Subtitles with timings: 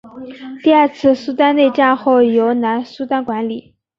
[0.63, 3.75] 第二次苏丹内战后由南苏丹管理。